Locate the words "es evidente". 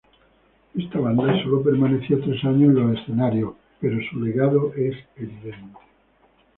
4.73-5.77